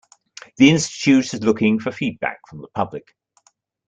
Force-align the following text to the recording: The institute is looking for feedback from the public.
The 0.57 0.71
institute 0.71 1.31
is 1.31 1.43
looking 1.43 1.77
for 1.77 1.91
feedback 1.91 2.39
from 2.49 2.61
the 2.61 2.69
public. 2.73 3.15